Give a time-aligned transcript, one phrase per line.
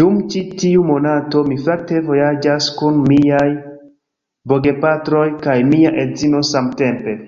[0.00, 3.50] Dum ĉi tiu monato, mi fakte vojaĝas kun miaj
[4.56, 7.22] bogepatroj kaj mia edzino samtempe